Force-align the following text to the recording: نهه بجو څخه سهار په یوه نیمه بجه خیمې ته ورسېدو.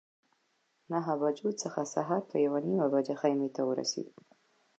نهه 0.91 1.13
بجو 1.21 1.49
څخه 1.61 1.81
سهار 1.93 2.21
په 2.29 2.35
یوه 2.45 2.59
نیمه 2.67 2.87
بجه 2.93 3.15
خیمې 3.21 3.49
ته 3.55 3.61
ورسېدو. 3.65 4.15